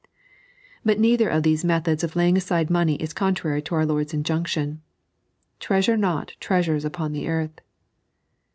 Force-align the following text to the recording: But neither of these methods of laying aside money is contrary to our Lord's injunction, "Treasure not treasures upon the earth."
But 0.83 0.97
neither 0.99 1.29
of 1.29 1.43
these 1.43 1.63
methods 1.63 2.03
of 2.03 2.15
laying 2.15 2.35
aside 2.35 2.71
money 2.71 2.95
is 2.95 3.13
contrary 3.13 3.61
to 3.61 3.75
our 3.75 3.85
Lord's 3.85 4.15
injunction, 4.15 4.81
"Treasure 5.59 5.95
not 5.95 6.33
treasures 6.39 6.83
upon 6.83 7.11
the 7.11 7.27
earth." 7.27 7.61